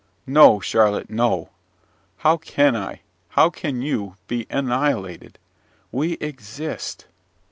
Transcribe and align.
No, 0.25 0.59
Charlotte, 0.59 1.11
no! 1.11 1.51
How 2.17 2.35
can 2.37 2.75
I, 2.75 3.01
how 3.29 3.51
can 3.51 3.83
you, 3.83 4.15
be 4.27 4.47
annihilated? 4.49 5.37
We 5.91 6.13
exist. 6.13 7.05